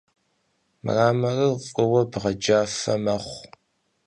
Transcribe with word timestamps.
Mramorır 0.83 1.55
f'ıue 1.69 2.03
bğecafe 2.11 2.93
mexhu. 3.03 3.39